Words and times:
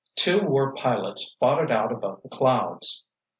Two 0.15 0.39
war 0.47 0.73
pilots 0.73 1.37
fought 1.39 1.61
it 1.63 1.69
out 1.69 1.91
above 1.91 2.23
the 2.23 2.29
clouds! 2.29 3.05